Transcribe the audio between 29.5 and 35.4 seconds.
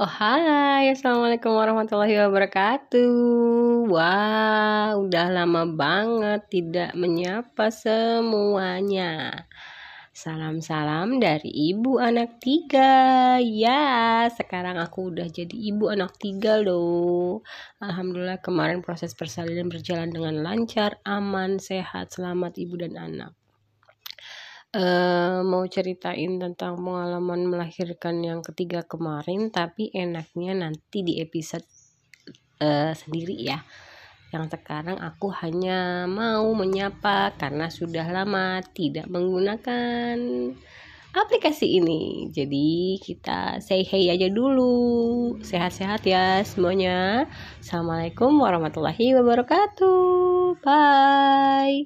tapi enaknya nanti di episode uh, sendiri ya. Yang sekarang aku